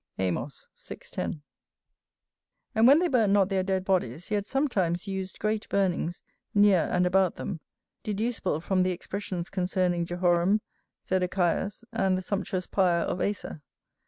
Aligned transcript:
[AJ] 0.17 1.39
And 2.73 2.87
when 2.87 2.97
they 2.97 3.07
burnt 3.07 3.33
not 3.33 3.49
their 3.49 3.61
dead 3.61 3.85
bodies, 3.85 4.31
yet 4.31 4.47
sometimes 4.47 5.07
used 5.07 5.37
great 5.37 5.69
burnings 5.69 6.23
near 6.55 6.89
and 6.91 7.05
about 7.05 7.35
them, 7.35 7.59
deducible 8.01 8.61
from 8.61 8.81
the 8.81 8.89
expressions 8.93 9.51
concerning 9.51 10.07
Jehoram, 10.07 10.61
Zedechias, 11.05 11.83
and 11.93 12.17
the 12.17 12.23
sumptuous 12.23 12.65
pyre 12.65 13.03
of 13.03 13.21
Asa. 13.21 13.61